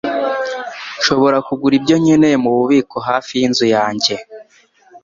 Nshobora 0.99 1.37
kugura 1.47 1.73
ibyo 1.79 1.95
nkeneye 2.01 2.35
mububiko 2.43 2.95
hafi 3.07 3.31
yinzu 3.39 3.65
yanjye. 3.75 4.15